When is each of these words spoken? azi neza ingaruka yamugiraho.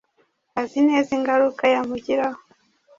azi 0.61 0.79
neza 0.89 1.09
ingaruka 1.17 1.63
yamugiraho. 1.73 2.41